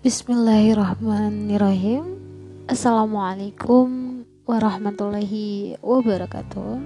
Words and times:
Bismillahirrahmanirrahim. 0.00 2.16
Assalamualaikum 2.64 4.24
warahmatullahi 4.48 5.76
wabarakatuh. 5.76 6.80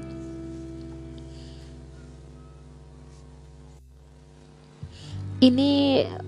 Ini 5.39 5.71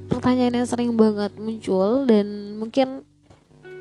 pertanyaan 0.06 0.62
yang 0.62 0.68
sering 0.70 0.94
banget 0.94 1.34
muncul 1.34 2.06
dan 2.06 2.54
mungkin 2.54 3.02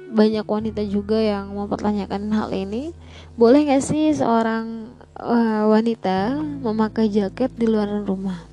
banyak 0.10 0.50
wanita 0.50 0.82
juga 0.90 1.22
yang 1.22 1.54
mempertanyakan 1.54 2.34
hal 2.34 2.50
ini. 2.58 2.90
Boleh 3.38 3.70
gak 3.70 3.86
sih 3.86 4.18
seorang 4.18 4.98
uh, 5.22 5.70
wanita 5.70 6.42
memakai 6.42 7.14
jaket 7.14 7.54
di 7.54 7.70
luar 7.70 8.02
rumah? 8.02 8.50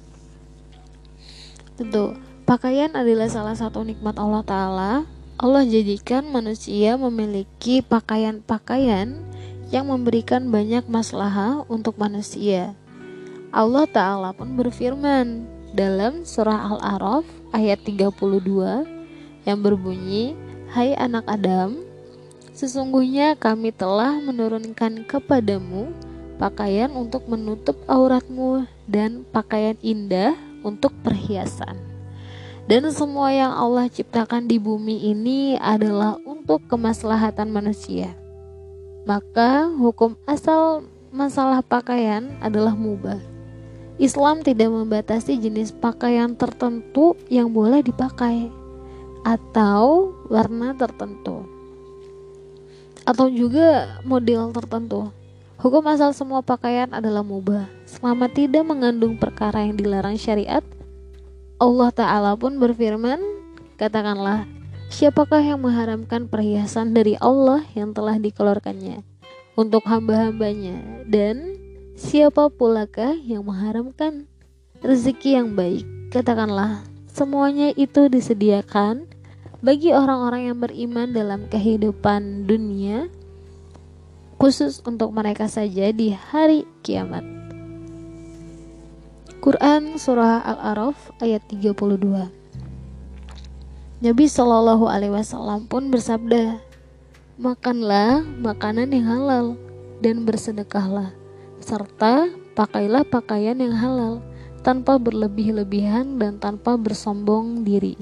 Tentu 1.81 2.32
Pakaian 2.43 2.91
adalah 2.99 3.31
salah 3.31 3.55
satu 3.55 3.87
nikmat 3.87 4.19
Allah 4.19 4.43
Ta'ala. 4.43 4.93
Allah 5.39 5.63
jadikan 5.63 6.27
manusia 6.27 6.99
memiliki 6.99 7.87
pakaian-pakaian 7.87 9.15
yang 9.71 9.87
memberikan 9.87 10.51
banyak 10.51 10.83
masalah 10.91 11.63
untuk 11.71 11.95
manusia. 12.03 12.75
Allah 13.55 13.87
Ta'ala 13.87 14.35
pun 14.35 14.59
berfirman 14.59 15.47
dalam 15.71 16.27
surah 16.27 16.75
Al-A'raf 16.75 17.23
ayat 17.55 17.79
32 17.87 18.11
yang 19.47 19.59
berbunyi, 19.63 20.35
Hai 20.75 20.99
anak 20.99 21.31
Adam, 21.31 21.79
sesungguhnya 22.51 23.39
kami 23.39 23.71
telah 23.71 24.19
menurunkan 24.19 25.07
kepadamu 25.07 25.95
pakaian 26.43 26.91
untuk 26.91 27.31
menutup 27.31 27.79
auratmu 27.87 28.67
dan 28.91 29.23
pakaian 29.31 29.79
indah 29.79 30.35
untuk 30.67 30.91
perhiasan. 31.07 31.92
Dan 32.71 32.87
semua 32.95 33.35
yang 33.35 33.53
Allah 33.53 33.91
ciptakan 33.91 34.47
di 34.47 34.57
bumi 34.57 35.11
ini 35.11 35.59
adalah 35.59 36.17
untuk 36.23 36.63
kemaslahatan 36.71 37.51
manusia. 37.51 38.15
Maka 39.03 39.67
hukum 39.67 40.15
asal 40.31 40.87
masalah 41.11 41.61
pakaian 41.61 42.31
adalah 42.39 42.79
mubah. 42.79 43.19
Islam 43.99 44.41
tidak 44.47 44.71
membatasi 44.71 45.37
jenis 45.43 45.75
pakaian 45.75 46.39
tertentu 46.39 47.19
yang 47.29 47.51
boleh 47.51 47.83
dipakai 47.85 48.49
atau 49.23 50.15
warna 50.31 50.75
tertentu 50.75 51.47
atau 53.03 53.27
juga 53.31 53.99
model 54.07 54.55
tertentu. 54.55 55.11
Hukum 55.63 55.87
asal 55.87 56.11
semua 56.11 56.43
pakaian 56.43 56.91
adalah 56.91 57.23
mubah 57.23 57.71
selama 57.87 58.27
tidak 58.27 58.67
mengandung 58.67 59.15
perkara 59.15 59.63
yang 59.63 59.79
dilarang 59.79 60.19
syariat 60.19 60.63
Allah 61.63 61.95
Ta'ala 61.95 62.35
pun 62.35 62.59
berfirman, 62.59 63.23
katakanlah, 63.79 64.51
siapakah 64.91 65.39
yang 65.39 65.63
mengharamkan 65.63 66.27
perhiasan 66.27 66.91
dari 66.91 67.15
Allah 67.23 67.63
yang 67.79 67.95
telah 67.95 68.19
dikeluarkannya 68.19 69.07
untuk 69.55 69.87
hamba-hambanya 69.87 71.07
dan 71.07 71.55
siapa 71.95 72.51
pulakah 72.51 73.15
yang 73.15 73.47
mengharamkan 73.47 74.27
rezeki 74.83 75.39
yang 75.39 75.55
baik? 75.55 75.87
Katakanlah, 76.11 76.83
semuanya 77.07 77.71
itu 77.79 78.11
disediakan 78.11 79.07
bagi 79.63 79.95
orang-orang 79.95 80.51
yang 80.51 80.59
beriman 80.59 81.15
dalam 81.15 81.47
kehidupan 81.47 82.51
dunia 82.51 83.07
khusus 84.35 84.83
untuk 84.83 85.15
mereka 85.15 85.47
saja 85.47 85.95
di 85.95 86.11
hari 86.11 86.67
kiamat. 86.83 87.42
Quran 89.43 89.99
Surah 89.99 90.39
Al-A'raf 90.39 91.19
ayat 91.19 91.43
32 91.51 91.75
Nabi 93.99 94.25
Shallallahu 94.31 94.87
Alaihi 94.87 95.19
Wasallam 95.19 95.67
pun 95.67 95.91
bersabda, 95.91 96.63
makanlah 97.43 98.23
makanan 98.23 98.95
yang 98.95 99.11
halal 99.11 99.59
dan 99.99 100.23
bersedekahlah, 100.23 101.11
serta 101.59 102.31
pakailah 102.55 103.03
pakaian 103.03 103.59
yang 103.59 103.75
halal 103.75 104.23
tanpa 104.63 104.95
berlebih-lebihan 104.95 106.23
dan 106.23 106.39
tanpa 106.39 106.79
bersombong 106.79 107.67
diri. 107.67 107.99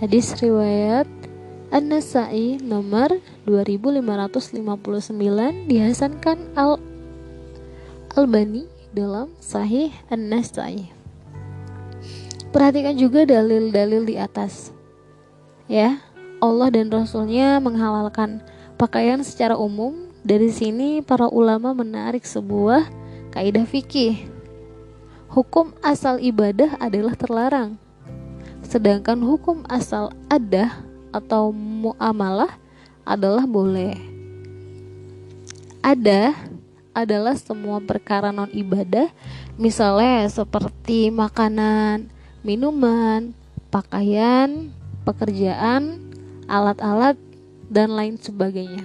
Hadis 0.00 0.32
riwayat 0.40 1.04
An-Nasai 1.68 2.56
nomor 2.56 3.20
2559 3.44 5.68
dihasankan 5.68 6.56
Al 6.56 6.80
Albani 8.16 8.80
dalam 8.92 9.32
Sahih 9.40 9.90
An-Nasai. 10.12 10.92
Perhatikan 12.52 12.92
juga 13.00 13.24
dalil-dalil 13.24 14.04
di 14.04 14.20
atas. 14.20 14.76
Ya, 15.64 16.04
Allah 16.36 16.68
dan 16.68 16.92
Rasulnya 16.92 17.56
menghalalkan 17.64 18.44
pakaian 18.76 19.24
secara 19.24 19.56
umum. 19.56 20.12
Dari 20.22 20.54
sini 20.54 21.02
para 21.02 21.26
ulama 21.26 21.74
menarik 21.74 22.22
sebuah 22.22 22.86
kaidah 23.34 23.66
fikih. 23.66 24.28
Hukum 25.32 25.72
asal 25.82 26.20
ibadah 26.20 26.76
adalah 26.78 27.16
terlarang. 27.16 27.80
Sedangkan 28.62 29.18
hukum 29.18 29.64
asal 29.66 30.12
adah 30.30 30.84
atau 31.10 31.50
muamalah 31.50 32.54
adalah 33.02 33.48
boleh. 33.48 33.96
Ada 35.82 36.36
adalah 36.92 37.36
semua 37.36 37.80
perkara 37.80 38.30
non 38.30 38.48
ibadah, 38.52 39.08
misalnya 39.56 40.28
seperti 40.28 41.08
makanan, 41.08 42.08
minuman, 42.44 43.32
pakaian, 43.72 44.68
pekerjaan, 45.08 46.00
alat-alat, 46.46 47.16
dan 47.72 47.96
lain 47.96 48.20
sebagainya. 48.20 48.84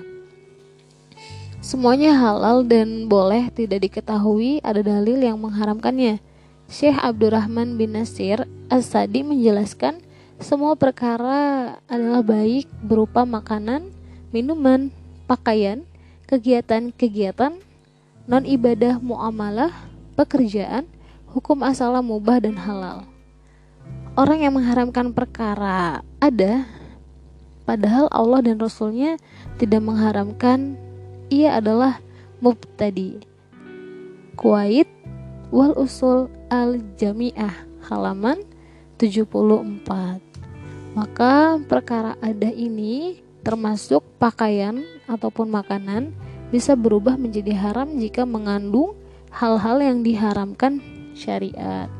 Semuanya 1.59 2.15
halal 2.15 2.63
dan 2.63 3.11
boleh 3.11 3.51
tidak 3.51 3.83
diketahui 3.83 4.63
ada 4.63 4.79
dalil 4.79 5.19
yang 5.19 5.35
mengharamkannya. 5.35 6.23
Syekh 6.71 6.95
Abdurrahman 6.95 7.75
bin 7.75 7.95
Nasir 7.95 8.47
As-Sadi 8.71 9.23
menjelaskan 9.23 9.99
semua 10.39 10.79
perkara 10.79 11.75
adalah 11.91 12.23
baik 12.23 12.71
berupa 12.79 13.27
makanan, 13.27 13.91
minuman, 14.31 14.93
pakaian, 15.27 15.83
kegiatan-kegiatan 16.29 17.66
non 18.27 18.43
ibadah 18.43 18.99
muamalah, 18.99 19.71
pekerjaan, 20.19 20.83
hukum 21.31 21.63
asal 21.63 21.95
mubah 22.03 22.43
dan 22.43 22.59
halal. 22.59 23.07
Orang 24.19 24.43
yang 24.43 24.59
mengharamkan 24.59 25.15
perkara 25.15 26.03
ada, 26.19 26.67
padahal 27.63 28.11
Allah 28.11 28.43
dan 28.43 28.59
Rasulnya 28.59 29.15
tidak 29.55 29.79
mengharamkan, 29.79 30.75
ia 31.31 31.55
adalah 31.55 32.03
mubtadi. 32.43 33.23
Kuwait 34.35 34.91
wal 35.49 35.71
usul 35.79 36.27
al 36.51 36.83
jamiah 36.99 37.55
halaman 37.87 38.43
74. 38.99 40.19
Maka 40.97 41.61
perkara 41.69 42.17
ada 42.19 42.49
ini 42.49 43.21
termasuk 43.45 44.03
pakaian 44.17 44.81
ataupun 45.07 45.47
makanan 45.47 46.11
bisa 46.47 46.79
berubah 46.79 47.19
menjadi 47.19 47.51
haram 47.55 47.99
jika 47.99 48.23
mengandung 48.23 48.95
hal-hal 49.31 49.83
yang 49.83 49.99
diharamkan 50.01 50.79
syariat. 51.11 51.91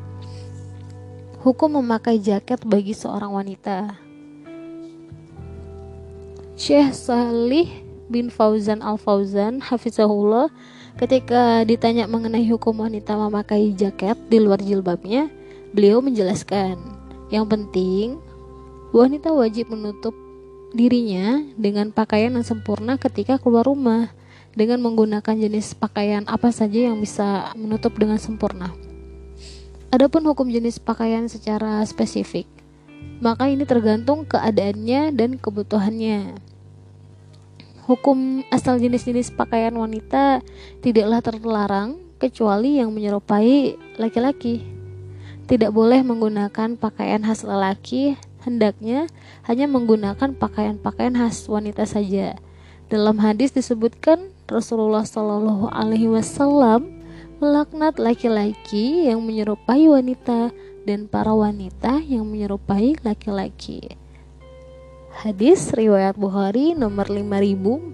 Hukum 1.44 1.78
memakai 1.78 2.18
jaket 2.18 2.64
bagi 2.66 2.96
seorang 2.96 3.30
wanita. 3.30 3.94
Syekh 6.58 6.90
Salih 6.90 7.70
bin 8.10 8.32
Fauzan 8.32 8.82
Al 8.82 8.98
Fauzan 8.98 9.62
hafizahullah 9.62 10.50
ketika 10.98 11.62
ditanya 11.62 12.10
mengenai 12.10 12.42
hukum 12.50 12.82
wanita 12.82 13.14
memakai 13.14 13.70
jaket 13.78 14.18
di 14.26 14.42
luar 14.42 14.58
jilbabnya, 14.58 15.30
beliau 15.70 16.02
menjelaskan, 16.02 16.74
yang 17.30 17.46
penting 17.46 18.18
wanita 18.90 19.30
wajib 19.30 19.70
menutup 19.70 20.16
dirinya 20.74 21.44
dengan 21.54 21.94
pakaian 21.94 22.34
yang 22.34 22.44
sempurna 22.44 22.98
ketika 22.98 23.38
keluar 23.38 23.62
rumah 23.62 24.10
dengan 24.54 24.80
menggunakan 24.84 25.34
jenis 25.36 25.74
pakaian 25.76 26.24
apa 26.28 26.52
saja 26.52 26.88
yang 26.88 27.00
bisa 27.00 27.52
menutup 27.58 27.96
dengan 27.96 28.16
sempurna. 28.16 28.72
Adapun 29.88 30.20
hukum 30.28 30.52
jenis 30.52 30.76
pakaian 30.76 31.24
secara 31.32 31.80
spesifik, 31.88 32.44
maka 33.24 33.48
ini 33.48 33.64
tergantung 33.64 34.28
keadaannya 34.28 35.16
dan 35.16 35.40
kebutuhannya. 35.40 36.36
Hukum 37.88 38.44
asal 38.52 38.76
jenis-jenis 38.76 39.32
pakaian 39.32 39.72
wanita 39.72 40.44
tidaklah 40.84 41.24
terlarang 41.24 41.96
kecuali 42.20 42.76
yang 42.76 42.92
menyerupai 42.92 43.80
laki-laki. 43.96 44.60
Tidak 45.48 45.72
boleh 45.72 46.04
menggunakan 46.04 46.76
pakaian 46.76 47.24
khas 47.24 47.48
lelaki, 47.48 48.20
hendaknya 48.44 49.08
hanya 49.48 49.64
menggunakan 49.64 50.36
pakaian-pakaian 50.36 51.16
khas 51.16 51.48
wanita 51.48 51.88
saja. 51.88 52.36
Dalam 52.92 53.16
hadis 53.24 53.56
disebutkan 53.56 54.36
Rasulullah 54.48 55.04
Shallallahu 55.04 55.68
Alaihi 55.68 56.08
Wasallam 56.08 56.88
melaknat 57.36 58.00
laki-laki 58.00 59.04
yang 59.04 59.20
menyerupai 59.20 59.84
wanita 59.92 60.48
dan 60.88 61.04
para 61.04 61.36
wanita 61.36 62.00
yang 62.00 62.24
menyerupai 62.24 62.96
laki-laki. 63.04 63.92
Hadis 65.12 65.68
riwayat 65.76 66.16
Bukhari 66.16 66.72
nomor 66.72 67.12
5435. 67.12 67.92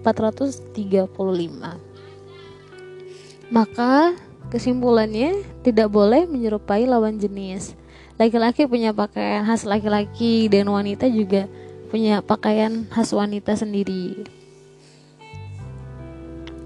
Maka 3.51 4.15
kesimpulannya 4.47 5.43
tidak 5.59 5.91
boleh 5.91 6.23
menyerupai 6.23 6.87
lawan 6.87 7.19
jenis. 7.19 7.75
Laki-laki 8.15 8.63
punya 8.63 8.95
pakaian 8.95 9.43
khas 9.43 9.67
laki-laki 9.67 10.47
dan 10.47 10.71
wanita 10.71 11.11
juga 11.11 11.51
punya 11.91 12.23
pakaian 12.23 12.87
khas 12.87 13.11
wanita 13.11 13.59
sendiri. 13.59 14.44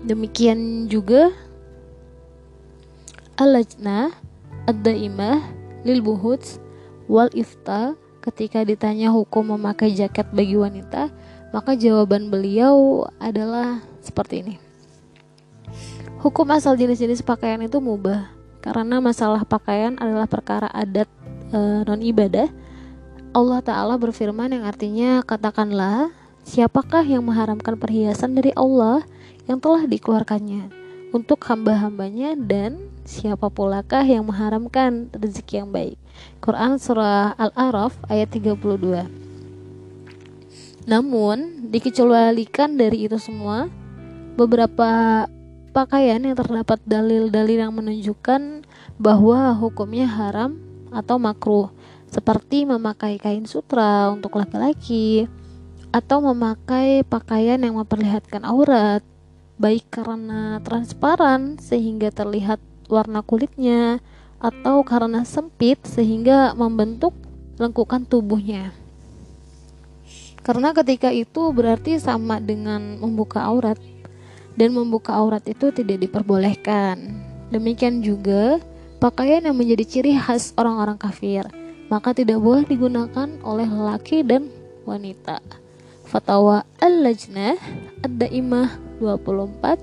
Demikian 0.09 0.89
juga 0.89 1.29
al-lajnah 3.37 4.09
ad-daimah 4.65 5.37
lil 5.85 6.01
buhuts 6.01 6.57
wal 7.05 7.29
ifta 7.37 7.93
ketika 8.25 8.65
ditanya 8.65 9.13
hukum 9.13 9.53
memakai 9.53 9.93
jaket 9.93 10.25
bagi 10.33 10.57
wanita, 10.57 11.13
maka 11.53 11.77
jawaban 11.77 12.33
beliau 12.33 13.05
adalah 13.21 13.85
seperti 14.01 14.41
ini. 14.41 14.55
Hukum 16.25 16.49
asal 16.51 16.73
jenis-jenis 16.73 17.21
pakaian 17.21 17.61
itu 17.61 17.77
mubah 17.77 18.33
karena 18.65 18.97
masalah 18.99 19.45
pakaian 19.45 19.93
adalah 20.01 20.25
perkara 20.25 20.67
adat 20.73 21.05
e, 21.53 21.59
non 21.85 22.01
ibadah. 22.01 22.49
Allah 23.29 23.61
Ta'ala 23.61 23.93
berfirman 24.01 24.51
yang 24.57 24.65
artinya 24.65 25.21
katakanlah 25.21 26.09
siapakah 26.43 27.05
yang 27.05 27.23
mengharamkan 27.23 27.77
perhiasan 27.77 28.33
dari 28.33 28.49
Allah 28.57 29.05
yang 29.49 29.57
telah 29.57 29.89
dikeluarkannya 29.89 30.69
untuk 31.09 31.41
hamba-hambanya 31.49 32.37
dan 32.37 32.77
siapa 33.01 33.49
pulakah 33.49 34.05
yang 34.05 34.29
mengharamkan 34.29 35.09
rezeki 35.17 35.65
yang 35.65 35.73
baik 35.73 35.97
Quran 36.39 36.79
surah 36.79 37.35
Al-A'raf 37.35 37.95
ayat 38.07 38.31
32. 38.31 39.07
Namun, 40.89 41.69
dikecualikan 41.69 42.73
dari 42.73 43.05
itu 43.05 43.19
semua, 43.21 43.69
beberapa 44.33 45.23
pakaian 45.75 46.23
yang 46.23 46.33
terdapat 46.33 46.79
dalil-dalil 46.87 47.59
yang 47.59 47.73
menunjukkan 47.75 48.65
bahwa 48.97 49.53
hukumnya 49.53 50.07
haram 50.09 50.57
atau 50.89 51.21
makruh, 51.21 51.69
seperti 52.09 52.65
memakai 52.65 53.21
kain 53.21 53.45
sutra 53.45 54.09
untuk 54.09 54.41
laki-laki 54.41 55.29
atau 55.93 56.21
memakai 56.25 57.05
pakaian 57.05 57.61
yang 57.61 57.77
memperlihatkan 57.77 58.41
aurat, 58.45 59.05
baik 59.59 59.91
karena 59.91 60.63
transparan 60.63 61.59
sehingga 61.59 62.09
terlihat 62.15 62.63
warna 62.87 63.19
kulitnya 63.19 63.99
atau 64.39 64.87
karena 64.87 65.27
sempit 65.27 65.83
sehingga 65.83 66.55
membentuk 66.55 67.11
lengkukan 67.59 68.07
tubuhnya. 68.07 68.71
Karena 70.39 70.71
ketika 70.71 71.11
itu 71.11 71.51
berarti 71.51 71.99
sama 71.99 72.39
dengan 72.39 72.97
membuka 73.03 73.43
aurat 73.43 73.77
dan 74.55 74.71
membuka 74.71 75.11
aurat 75.11 75.43
itu 75.43 75.75
tidak 75.75 75.99
diperbolehkan. 76.07 77.19
Demikian 77.51 77.99
juga 77.99 78.63
pakaian 79.03 79.43
yang 79.43 79.59
menjadi 79.59 79.83
ciri 79.83 80.15
khas 80.15 80.55
orang-orang 80.55 80.95
kafir, 80.95 81.43
maka 81.91 82.15
tidak 82.15 82.39
boleh 82.39 82.63
digunakan 82.63 83.27
oleh 83.43 83.67
laki 83.67 84.23
dan 84.23 84.47
wanita. 84.87 85.43
Fatwa 86.07 86.65
Al-Lajnah 86.81 87.59
Ad-Daimah 88.01 88.88
24 89.01 89.79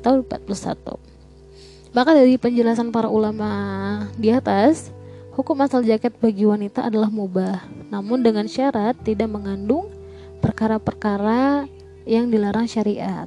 atau 0.00 0.22
41. 0.22 1.10
Maka 1.90 2.10
dari 2.14 2.38
penjelasan 2.38 2.94
para 2.94 3.10
ulama 3.10 3.50
di 4.14 4.30
atas, 4.30 4.94
hukum 5.34 5.58
asal 5.66 5.82
jaket 5.82 6.14
bagi 6.22 6.46
wanita 6.46 6.86
adalah 6.86 7.10
mubah, 7.10 7.66
namun 7.90 8.22
dengan 8.22 8.46
syarat 8.46 8.94
tidak 9.02 9.26
mengandung 9.26 9.90
perkara-perkara 10.38 11.66
yang 12.06 12.30
dilarang 12.30 12.70
syariat. 12.70 13.26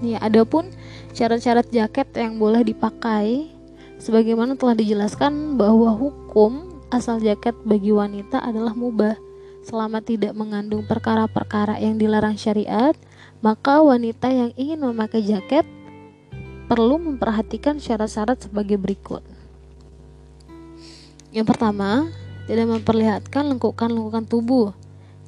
Nih, 0.00 0.16
adapun 0.16 0.70
syarat-syarat 1.12 1.68
jaket 1.74 2.08
yang 2.14 2.38
boleh 2.38 2.62
dipakai 2.62 3.50
sebagaimana 3.98 4.54
telah 4.54 4.78
dijelaskan 4.78 5.58
bahwa 5.58 5.90
hukum 5.92 6.70
asal 6.88 7.20
jaket 7.20 7.52
bagi 7.66 7.92
wanita 7.92 8.40
adalah 8.40 8.72
mubah 8.72 9.18
selama 9.66 10.00
tidak 10.00 10.32
mengandung 10.32 10.86
perkara-perkara 10.88 11.76
yang 11.82 12.00
dilarang 12.00 12.38
syariat, 12.40 12.96
maka 13.38 13.78
wanita 13.82 14.28
yang 14.28 14.50
ingin 14.58 14.82
memakai 14.82 15.22
jaket 15.22 15.64
perlu 16.68 17.00
memperhatikan 17.00 17.80
syarat-syarat 17.80 18.44
sebagai 18.44 18.76
berikut. 18.76 19.24
Yang 21.32 21.56
pertama, 21.56 22.08
tidak 22.48 22.66
memperlihatkan 22.68 23.44
lengkukan-lengkukan 23.56 24.24
tubuh. 24.28 24.72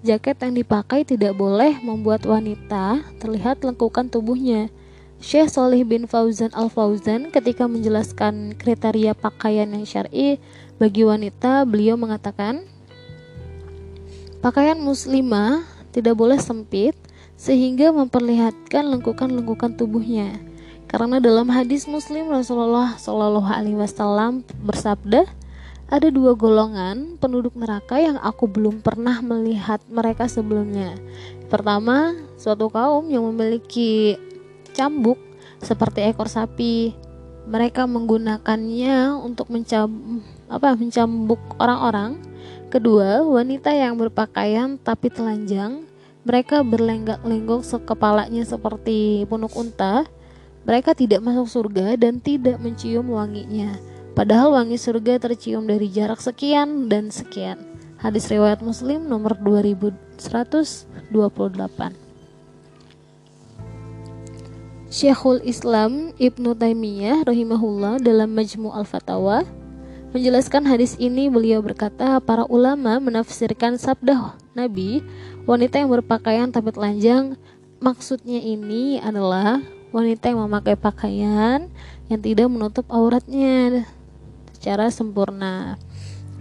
Jaket 0.00 0.40
yang 0.40 0.56
dipakai 0.56 1.04
tidak 1.04 1.36
boleh 1.36 1.76
membuat 1.84 2.24
wanita 2.24 3.04
terlihat 3.20 3.60
lengkukan 3.60 4.08
tubuhnya. 4.08 4.72
Syekh 5.20 5.52
Solih 5.52 5.84
bin 5.84 6.08
Fauzan 6.08 6.48
Al-Fauzan 6.56 7.28
ketika 7.28 7.68
menjelaskan 7.68 8.56
kriteria 8.56 9.12
pakaian 9.12 9.68
yang 9.68 9.84
syar'i 9.84 10.40
bagi 10.80 11.04
wanita, 11.04 11.68
beliau 11.68 12.00
mengatakan, 12.00 12.64
pakaian 14.40 14.80
muslimah 14.80 15.60
tidak 15.92 16.16
boleh 16.16 16.40
sempit 16.40 16.96
sehingga 17.40 17.88
memperlihatkan 17.88 18.84
lengkukan-lengkukan 18.92 19.80
tubuhnya. 19.80 20.36
Karena 20.84 21.16
dalam 21.24 21.48
hadis 21.48 21.88
Muslim 21.88 22.28
Rasulullah 22.28 23.00
Shallallahu 23.00 23.48
Alaihi 23.48 23.80
Wasallam 23.80 24.44
bersabda, 24.60 25.24
ada 25.88 26.08
dua 26.12 26.36
golongan 26.36 27.16
penduduk 27.16 27.56
neraka 27.56 27.96
yang 27.96 28.20
aku 28.20 28.44
belum 28.44 28.84
pernah 28.84 29.24
melihat 29.24 29.80
mereka 29.88 30.28
sebelumnya. 30.28 30.92
Pertama, 31.48 32.12
suatu 32.36 32.68
kaum 32.68 33.08
yang 33.08 33.24
memiliki 33.32 34.20
cambuk 34.76 35.16
seperti 35.64 36.04
ekor 36.12 36.28
sapi. 36.28 36.92
Mereka 37.48 37.88
menggunakannya 37.88 39.16
untuk 39.16 39.50
apa, 40.46 40.76
mencambuk 40.76 41.40
orang-orang. 41.56 42.20
Kedua, 42.70 43.26
wanita 43.26 43.74
yang 43.74 43.98
berpakaian 43.98 44.78
tapi 44.78 45.10
telanjang. 45.10 45.89
Mereka 46.20 46.60
berlenggak-lenggok 46.64 47.64
sekepalanya 47.64 48.44
seperti 48.44 49.24
punuk 49.24 49.56
unta 49.56 50.04
mereka 50.68 50.92
tidak 50.92 51.24
masuk 51.24 51.48
surga 51.48 51.96
dan 51.96 52.20
tidak 52.20 52.60
mencium 52.60 53.08
wanginya. 53.08 53.80
Padahal 54.12 54.52
wangi 54.52 54.76
surga 54.76 55.16
tercium 55.16 55.64
dari 55.64 55.88
jarak 55.88 56.20
sekian 56.20 56.92
dan 56.92 57.08
sekian. 57.08 57.56
Hadis 57.96 58.28
riwayat 58.28 58.60
Muslim 58.60 59.08
nomor 59.08 59.40
2128. 59.40 61.08
Syekhul 64.90 65.40
Islam 65.46 66.10
Ibnu 66.18 66.50
Taimiyah 66.58 67.22
rahimahullah 67.22 68.02
dalam 68.02 68.34
Majmu' 68.34 68.74
Al-Fatawa 68.74 69.46
menjelaskan 70.10 70.66
hadis 70.66 70.98
ini 70.98 71.30
beliau 71.30 71.62
berkata 71.62 72.18
para 72.18 72.42
ulama 72.50 72.98
menafsirkan 72.98 73.78
sabda 73.78 74.34
Nabi 74.56 75.04
wanita 75.46 75.78
yang 75.78 75.90
berpakaian 75.90 76.48
tapi 76.50 76.74
telanjang 76.74 77.38
maksudnya 77.78 78.42
ini 78.42 78.98
adalah 78.98 79.62
wanita 79.94 80.30
yang 80.30 80.42
memakai 80.46 80.74
pakaian 80.74 81.70
yang 82.10 82.20
tidak 82.20 82.50
menutup 82.50 82.86
auratnya 82.90 83.86
secara 84.54 84.90
sempurna 84.90 85.78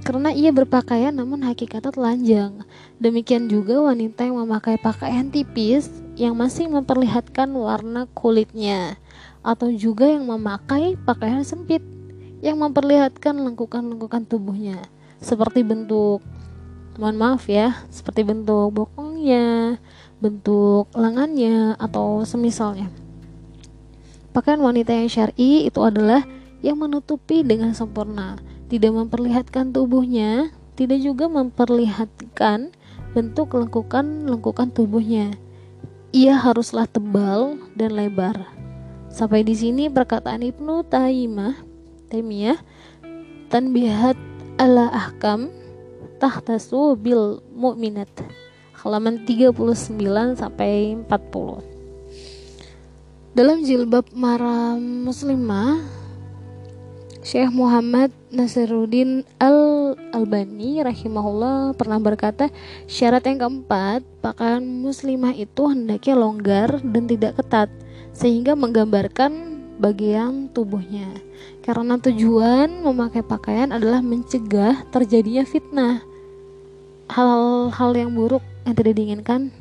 karena 0.04 0.32
ia 0.32 0.50
berpakaian 0.50 1.12
namun 1.12 1.44
hakikatnya 1.44 1.92
telanjang. 1.92 2.64
Demikian 2.98 3.52
juga 3.52 3.84
wanita 3.84 4.26
yang 4.26 4.40
memakai 4.42 4.80
pakaian 4.80 5.28
tipis 5.28 5.92
yang 6.16 6.36
masih 6.36 6.72
memperlihatkan 6.72 7.52
warna 7.52 8.08
kulitnya 8.12 9.00
atau 9.44 9.72
juga 9.72 10.08
yang 10.08 10.28
memakai 10.28 11.00
pakaian 11.08 11.44
sempit 11.44 11.84
yang 12.40 12.60
memperlihatkan 12.60 13.36
lengkukan-lengkukan 13.36 14.28
tubuhnya 14.28 14.84
seperti 15.20 15.64
bentuk 15.64 16.24
mohon 17.00 17.16
maaf 17.16 17.48
ya, 17.48 17.88
seperti 17.88 18.28
bentuk 18.28 18.76
bokongnya, 18.76 19.80
bentuk 20.20 20.92
lengannya 20.92 21.80
atau 21.80 22.28
semisalnya. 22.28 22.92
Pakaian 24.36 24.60
wanita 24.60 24.92
yang 24.92 25.08
syar'i 25.08 25.66
itu 25.66 25.80
adalah 25.80 26.28
yang 26.60 26.76
menutupi 26.76 27.42
dengan 27.42 27.72
sempurna, 27.72 28.36
tidak 28.68 28.92
memperlihatkan 28.92 29.72
tubuhnya, 29.72 30.52
tidak 30.76 31.00
juga 31.00 31.32
memperlihatkan 31.32 32.76
bentuk 33.16 33.56
lengkukan-lengkukan 33.56 34.70
tubuhnya. 34.76 35.34
Ia 36.12 36.36
haruslah 36.36 36.86
tebal 36.86 37.58
dan 37.74 37.96
lebar. 37.96 38.46
Sampai 39.10 39.42
di 39.42 39.58
sini 39.58 39.90
perkataan 39.90 40.46
Ibnu 40.46 40.86
Taimah, 40.86 41.58
Taimiyah, 42.14 42.60
tanbihat 43.50 44.18
ala 44.62 44.92
ahkam 44.94 45.59
tahtasu 46.20 47.00
bil 47.00 47.40
mu'minat. 47.56 48.12
Halaman 48.76 49.24
39 49.24 49.56
sampai 50.36 51.00
40. 51.08 51.10
Dalam 53.32 53.64
jilbab 53.64 54.12
maram 54.12 54.80
muslimah, 55.08 55.80
Syekh 57.20 57.52
Muhammad 57.52 58.12
Nasiruddin 58.32 59.28
Al 59.44 59.94
Albani 60.16 60.80
rahimahullah 60.80 61.76
pernah 61.76 62.00
berkata 62.00 62.48
syarat 62.88 63.28
yang 63.28 63.44
keempat 63.44 64.08
pakaian 64.24 64.64
muslimah 64.64 65.36
itu 65.36 65.68
hendaknya 65.68 66.16
longgar 66.16 66.80
dan 66.80 67.12
tidak 67.12 67.36
ketat 67.38 67.70
sehingga 68.16 68.56
menggambarkan 68.56 69.62
bagian 69.78 70.52
tubuhnya 70.52 71.08
karena 71.64 72.02
tujuan 72.02 72.82
memakai 72.82 73.22
pakaian 73.22 73.72
adalah 73.72 74.02
mencegah 74.02 74.88
terjadinya 74.90 75.46
fitnah 75.46 76.09
hal-hal 77.10 77.92
yang 77.98 78.14
buruk 78.14 78.46
yang 78.64 78.78
tidak 78.78 78.94
diinginkan 78.96 79.52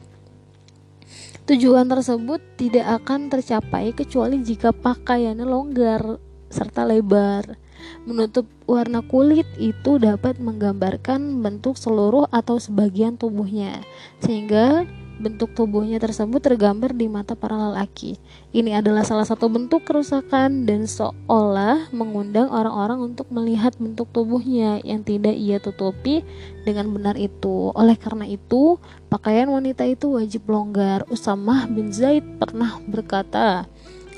Tujuan 1.48 1.88
tersebut 1.88 2.44
tidak 2.60 3.00
akan 3.00 3.32
tercapai 3.32 3.96
kecuali 3.96 4.44
jika 4.44 4.68
pakaiannya 4.68 5.48
longgar 5.48 6.20
serta 6.52 6.84
lebar. 6.84 7.56
Menutup 8.04 8.44
warna 8.68 9.00
kulit 9.00 9.48
itu 9.56 9.96
dapat 9.96 10.36
menggambarkan 10.44 11.40
bentuk 11.40 11.80
seluruh 11.80 12.28
atau 12.28 12.60
sebagian 12.60 13.16
tubuhnya, 13.16 13.80
sehingga 14.20 14.84
bentuk 15.18 15.50
tubuhnya 15.52 15.98
tersebut 15.98 16.38
tergambar 16.38 16.94
di 16.94 17.10
mata 17.10 17.34
para 17.34 17.58
lelaki. 17.58 18.16
Ini 18.54 18.78
adalah 18.78 19.02
salah 19.02 19.26
satu 19.26 19.50
bentuk 19.50 19.82
kerusakan 19.84 20.64
dan 20.64 20.86
seolah 20.86 21.90
mengundang 21.90 22.48
orang-orang 22.48 23.12
untuk 23.12 23.26
melihat 23.34 23.74
bentuk 23.76 24.06
tubuhnya 24.14 24.78
yang 24.86 25.02
tidak 25.02 25.34
ia 25.34 25.58
tutupi 25.58 26.22
dengan 26.62 26.88
benar 26.94 27.18
itu. 27.18 27.74
Oleh 27.74 27.98
karena 27.98 28.24
itu, 28.30 28.78
pakaian 29.10 29.50
wanita 29.50 29.84
itu 29.84 30.14
wajib 30.14 30.46
longgar. 30.46 31.02
Usamah 31.10 31.66
bin 31.66 31.90
Zaid 31.90 32.24
pernah 32.38 32.78
berkata, 32.86 33.66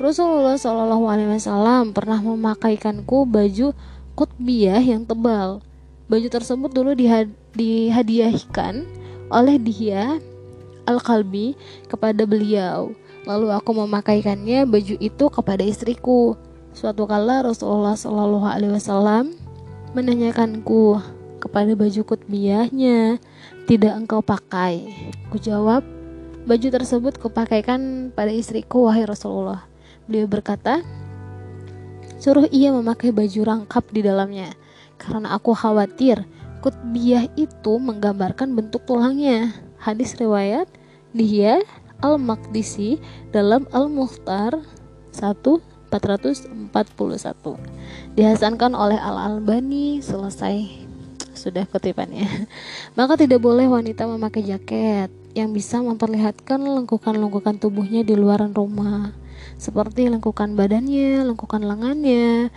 Rasulullah 0.00 0.56
Shallallahu 0.56 1.04
Alaihi 1.08 1.28
Wasallam 1.36 1.92
pernah 1.92 2.20
memakaikanku 2.20 3.28
baju 3.28 3.76
kutbiyah 4.16 4.80
yang 4.80 5.04
tebal. 5.08 5.64
Baju 6.08 6.28
tersebut 6.28 6.72
dulu 6.72 6.96
dihadiahkan 7.56 8.74
oleh 9.30 9.56
dia 9.62 10.18
Al-Kalbi 10.90 11.54
kepada 11.86 12.26
beliau. 12.26 12.90
Lalu 13.24 13.54
aku 13.54 13.70
memakaikannya 13.86 14.66
baju 14.66 14.94
itu 14.98 15.24
kepada 15.30 15.62
istriku. 15.62 16.34
Suatu 16.74 17.06
kala 17.06 17.46
Rasulullah 17.46 17.94
Shallallahu 17.94 18.46
Alaihi 18.46 18.74
Wasallam 18.74 19.34
menanyakanku 19.94 20.98
kepada 21.40 21.72
baju 21.74 22.00
kutbiyahnya, 22.04 23.18
tidak 23.64 23.92
engkau 23.96 24.20
pakai? 24.20 24.92
Ku 25.32 25.40
jawab, 25.40 25.82
baju 26.44 26.68
tersebut 26.68 27.16
kupakaikan 27.16 28.12
pada 28.12 28.30
istriku 28.30 28.86
wahai 28.86 29.08
Rasulullah. 29.08 29.64
Beliau 30.06 30.28
berkata, 30.28 30.84
suruh 32.20 32.46
ia 32.52 32.70
memakai 32.70 33.10
baju 33.10 33.40
rangkap 33.42 33.88
di 33.90 34.04
dalamnya, 34.04 34.52
karena 35.00 35.34
aku 35.34 35.56
khawatir 35.56 36.22
kutbiyah 36.60 37.26
itu 37.40 37.80
menggambarkan 37.80 38.52
bentuk 38.52 38.84
tulangnya. 38.84 39.56
Hadis 39.80 40.12
riwayat 40.20 40.68
dia 41.12 41.60
Al-Maqdisi 42.00 42.96
dalam 43.34 43.68
Al-Mukhtar 43.74 44.62
1441 45.12 45.90
dihasankan 48.16 48.72
oleh 48.72 48.98
Al-Albani. 48.98 50.00
Selesai. 50.00 50.86
Sudah 51.30 51.64
kutipannya 51.64 52.26
maka 52.98 53.16
tidak 53.16 53.40
boleh 53.40 53.64
wanita 53.64 54.04
memakai 54.04 54.44
jaket 54.44 55.08
yang 55.32 55.54
bisa 55.54 55.78
memperlihatkan 55.78 56.58
lengkukan-lengkukan 56.58 57.62
tubuhnya 57.62 58.02
di 58.02 58.18
luaran 58.18 58.50
rumah. 58.50 59.14
Seperti 59.56 60.08
lengkukan 60.10 60.56
badannya, 60.58 61.24
lengkukan 61.24 61.64
lengannya, 61.64 62.50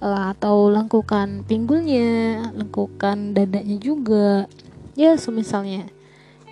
atau 0.00 0.68
lengkukan 0.68 1.46
pinggulnya, 1.48 2.50
lengkukan 2.52 3.32
dadanya 3.32 3.76
juga. 3.80 4.50
Ya, 4.96 5.16
semisalnya. 5.16 5.88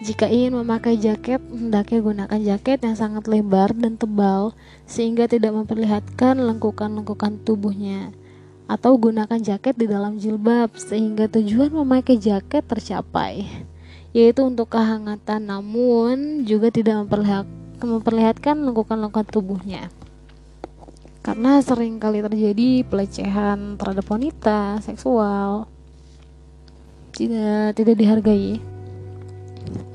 Jika 0.05 0.29
ingin 0.29 0.61
memakai 0.61 1.01
jaket, 1.01 1.41
hendaknya 1.49 2.05
gunakan 2.05 2.37
jaket 2.37 2.85
yang 2.85 2.93
sangat 2.93 3.25
lebar 3.25 3.73
dan 3.73 3.97
tebal 3.97 4.53
sehingga 4.85 5.25
tidak 5.25 5.57
memperlihatkan 5.57 6.45
lengkukan-lengkukan 6.45 7.41
tubuhnya. 7.41 8.13
Atau 8.69 9.01
gunakan 9.01 9.41
jaket 9.41 9.81
di 9.81 9.89
dalam 9.89 10.21
jilbab 10.21 10.77
sehingga 10.77 11.25
tujuan 11.33 11.73
memakai 11.73 12.21
jaket 12.21 12.69
tercapai, 12.69 13.49
yaitu 14.13 14.45
untuk 14.45 14.77
kehangatan 14.77 15.49
namun 15.49 16.45
juga 16.45 16.69
tidak 16.69 17.09
memperlihatkan 17.81 18.61
lengkukan-lengkukan 18.61 19.25
tubuhnya. 19.33 19.89
Karena 21.25 21.65
sering 21.65 21.97
kali 21.97 22.21
terjadi 22.21 22.85
pelecehan 22.85 23.81
terhadap 23.81 24.05
wanita, 24.05 24.85
seksual, 24.85 25.65
tidak 27.17 27.73
tidak 27.73 27.97
dihargai 27.97 28.74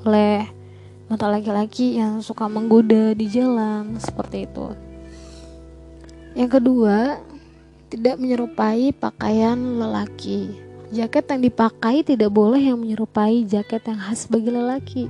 oleh 0.06 0.48
mata 1.10 1.26
laki-laki 1.26 1.98
yang 1.98 2.22
suka 2.22 2.46
menggoda 2.46 3.18
di 3.18 3.26
jalan 3.26 3.98
seperti 3.98 4.46
itu. 4.46 4.68
Yang 6.38 6.62
kedua, 6.62 7.18
tidak 7.90 8.22
menyerupai 8.22 8.94
pakaian 8.94 9.58
lelaki. 9.58 10.54
Jaket 10.90 11.26
yang 11.30 11.42
dipakai 11.46 12.02
tidak 12.02 12.34
boleh 12.34 12.62
yang 12.62 12.78
menyerupai 12.82 13.46
jaket 13.46 13.86
yang 13.86 13.98
khas 14.02 14.26
bagi 14.26 14.50
lelaki. 14.50 15.04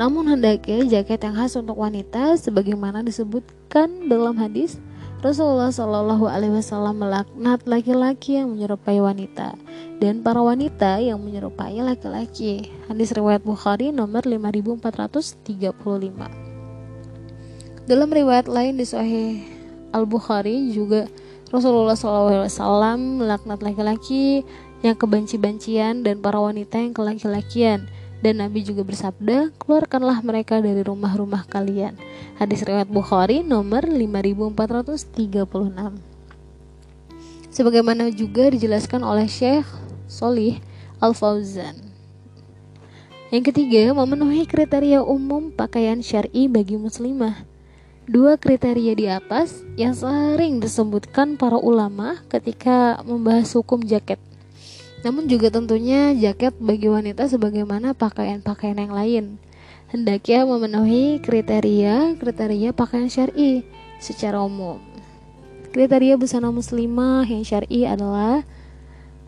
Namun 0.00 0.36
hendaknya 0.36 1.00
jaket 1.00 1.20
yang 1.24 1.36
khas 1.36 1.56
untuk 1.56 1.76
wanita 1.76 2.36
sebagaimana 2.36 3.04
disebutkan 3.04 4.08
dalam 4.08 4.36
hadis 4.40 4.80
Rasulullah 5.18 5.74
Shallallahu 5.74 6.30
Alaihi 6.30 6.62
Wasallam 6.62 7.02
melaknat 7.02 7.66
laki-laki 7.66 8.38
yang 8.38 8.54
menyerupai 8.54 9.02
wanita 9.02 9.58
dan 9.98 10.22
para 10.22 10.38
wanita 10.38 11.02
yang 11.02 11.18
menyerupai 11.18 11.74
laki-laki. 11.82 12.70
Hadis 12.86 13.10
riwayat 13.10 13.42
Bukhari 13.42 13.90
nomor 13.90 14.22
5435. 14.22 15.74
Dalam 17.90 18.08
riwayat 18.14 18.46
lain 18.46 18.78
di 18.78 18.86
Sahih 18.86 19.42
Al 19.90 20.06
Bukhari 20.06 20.70
juga 20.70 21.10
Rasulullah 21.50 21.98
SAW 21.98 23.18
melaknat 23.18 23.58
laki-laki 23.58 24.46
yang 24.86 24.94
kebenci-bencian 24.94 26.06
dan 26.06 26.22
para 26.22 26.38
wanita 26.38 26.78
yang 26.78 26.94
kelaki-lakian 26.94 27.90
dan 28.18 28.42
Nabi 28.42 28.66
juga 28.66 28.82
bersabda, 28.82 29.54
keluarkanlah 29.62 30.18
mereka 30.26 30.58
dari 30.58 30.82
rumah-rumah 30.82 31.46
kalian. 31.46 31.94
Hadis 32.34 32.66
riwayat 32.66 32.90
Bukhari 32.90 33.46
nomor 33.46 33.86
5436. 33.86 35.46
Sebagaimana 37.54 38.10
juga 38.10 38.50
dijelaskan 38.50 39.06
oleh 39.06 39.30
Syekh 39.30 39.66
Solih 40.10 40.58
Al-Fauzan. 40.98 41.78
Yang 43.30 43.52
ketiga, 43.52 43.92
memenuhi 43.94 44.48
kriteria 44.48 45.04
umum 45.04 45.52
pakaian 45.54 46.00
syar'i 46.02 46.48
bagi 46.50 46.80
muslimah. 46.80 47.44
Dua 48.08 48.40
kriteria 48.40 48.96
di 48.96 49.04
atas 49.04 49.62
yang 49.76 49.92
sering 49.92 50.64
disebutkan 50.64 51.36
para 51.36 51.60
ulama 51.60 52.16
ketika 52.32 53.04
membahas 53.04 53.52
hukum 53.52 53.84
jaket 53.84 54.16
namun 55.06 55.30
juga 55.30 55.52
tentunya 55.54 56.10
jaket 56.14 56.58
bagi 56.58 56.90
wanita 56.90 57.30
sebagaimana 57.30 57.94
pakaian-pakaian 57.94 58.78
yang 58.78 58.94
lain. 58.94 59.24
Hendaknya 59.88 60.44
memenuhi 60.44 61.22
kriteria-kriteria 61.24 62.76
pakaian 62.76 63.08
syar'i 63.08 63.64
secara 64.02 64.42
umum. 64.42 64.82
Kriteria 65.72 66.18
busana 66.18 66.52
muslimah 66.52 67.24
yang 67.24 67.44
syar'i 67.46 67.88
adalah 67.88 68.44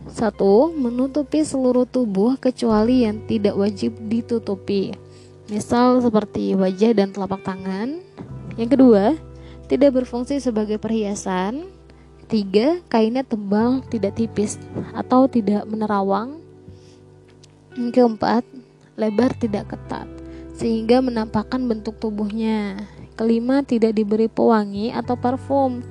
satu, 0.09 0.73
menutupi 0.73 1.45
seluruh 1.45 1.85
tubuh 1.85 2.41
kecuali 2.41 3.05
yang 3.05 3.21
tidak 3.29 3.57
wajib 3.57 3.97
ditutupi. 4.09 4.97
Misal 5.53 6.01
seperti 6.01 6.57
wajah 6.57 6.93
dan 6.97 7.13
telapak 7.13 7.45
tangan. 7.45 8.01
Yang 8.57 8.69
kedua, 8.77 9.05
tidak 9.69 10.03
berfungsi 10.03 10.43
sebagai 10.43 10.81
perhiasan 10.81 11.80
Tiga, 12.31 12.79
kainnya 12.87 13.27
tebal, 13.27 13.83
tidak 13.91 14.15
tipis 14.15 14.55
atau 14.95 15.27
tidak 15.27 15.67
menerawang. 15.67 16.39
Yang 17.75 17.91
keempat, 17.91 18.47
lebar 18.95 19.35
tidak 19.35 19.75
ketat 19.75 20.07
sehingga 20.55 21.03
menampakkan 21.03 21.67
bentuk 21.67 21.99
tubuhnya. 21.99 22.87
Kelima, 23.19 23.67
tidak 23.67 23.99
diberi 23.99 24.31
pewangi 24.31 24.95
atau 24.95 25.19
parfum. 25.19 25.83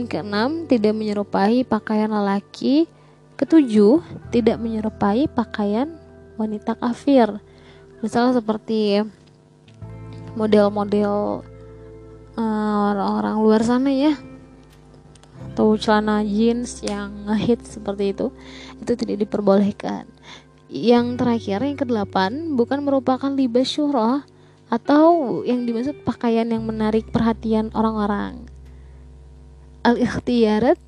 Yang 0.00 0.16
keenam, 0.16 0.64
tidak 0.64 0.96
menyerupai 0.96 1.60
pakaian 1.68 2.08
lelaki. 2.08 2.88
Ketujuh, 3.36 4.00
tidak 4.32 4.56
menyerupai 4.64 5.28
pakaian 5.28 5.92
wanita 6.40 6.72
kafir. 6.72 7.36
Misalnya 8.00 8.40
seperti 8.40 9.04
model-model 10.40 11.44
uh, 12.40 12.76
orang-orang 12.96 13.36
luar 13.44 13.60
sana 13.60 13.92
ya 13.92 14.31
atau 15.52 15.76
celana 15.76 16.24
jeans 16.24 16.80
yang 16.80 17.28
ngehit 17.28 17.60
seperti 17.68 18.16
itu 18.16 18.32
itu 18.80 18.92
tidak 18.96 19.28
diperbolehkan. 19.28 20.08
Yang 20.72 21.20
terakhir 21.20 21.60
yang 21.60 21.76
kedelapan 21.76 22.56
bukan 22.56 22.80
merupakan 22.80 23.28
libas 23.28 23.68
syurah 23.68 24.24
atau 24.72 25.44
yang 25.44 25.68
dimaksud 25.68 26.00
pakaian 26.08 26.48
yang 26.48 26.64
menarik 26.64 27.04
perhatian 27.12 27.68
orang-orang. 27.76 28.48
Al 29.84 30.00
ikhtiyarat 30.00 30.80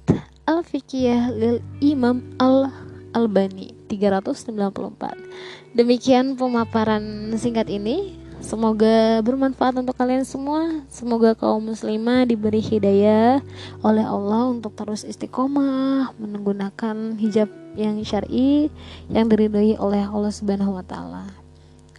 al 0.49 0.65
fikiyah 0.65 1.29
lil 1.37 1.61
imam 1.85 2.25
al 2.41 2.73
albani 3.13 3.77
394 3.93 5.77
Demikian 5.77 6.41
pemaparan 6.41 7.37
singkat 7.37 7.69
ini 7.69 8.17
Semoga 8.45 9.25
bermanfaat 9.25 9.73
untuk 9.81 9.97
kalian 9.97 10.21
semua. 10.29 10.85
Semoga 10.93 11.33
kaum 11.33 11.65
muslimah 11.65 12.29
diberi 12.29 12.61
hidayah 12.61 13.41
oleh 13.81 14.05
Allah 14.05 14.53
untuk 14.53 14.77
terus 14.77 15.01
istiqomah 15.01 16.13
menggunakan 16.21 17.17
hijab 17.17 17.49
yang 17.73 17.97
syar'i 18.05 18.69
yang 19.09 19.33
diridhoi 19.33 19.81
oleh 19.81 20.05
Allah 20.05 20.29
Subhanahu 20.29 20.77
wa 20.77 20.85
taala. 20.85 21.25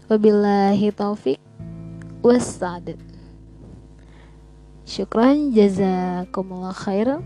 Wabillahi 0.05 0.93
taufik 0.93 1.41
wassadid. 2.21 3.01
Syukran 4.85 5.49
jazakumullah 5.49 6.77
khair. 6.77 7.25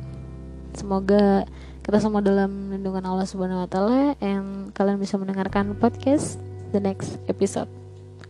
Semoga 0.71 1.43
kita 1.83 1.99
semua 1.99 2.23
dalam 2.23 2.71
lindungan 2.71 3.03
Allah 3.03 3.27
Subhanahu 3.27 3.67
wa 3.67 3.69
taala 3.69 4.15
and 4.23 4.71
kalian 4.71 4.95
bisa 4.95 5.19
mendengarkan 5.19 5.75
podcast 5.75 6.39
the 6.71 6.79
next 6.79 7.19
episode. 7.27 7.78